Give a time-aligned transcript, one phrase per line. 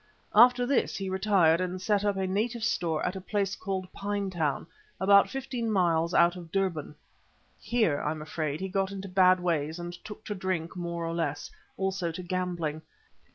[0.33, 4.65] After this he retired and set up a native store at a place called Pinetown,
[4.99, 6.95] about fifteen miles out of Durban.
[7.59, 11.13] Here I am afraid he got into bad ways and took to drink more or
[11.13, 12.81] less; also to gambling.